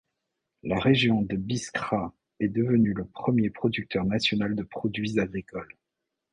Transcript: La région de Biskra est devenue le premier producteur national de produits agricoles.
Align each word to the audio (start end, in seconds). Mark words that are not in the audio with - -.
La 0.63 0.79
région 0.79 1.21
de 1.21 1.35
Biskra 1.35 2.15
est 2.39 2.47
devenue 2.47 2.93
le 2.95 3.05
premier 3.05 3.51
producteur 3.51 4.03
national 4.03 4.55
de 4.55 4.63
produits 4.63 5.19
agricoles. 5.19 5.77